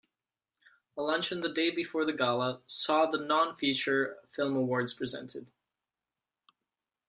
[0.97, 5.51] A luncheon the day before the gala saw the non-feature film awards presented.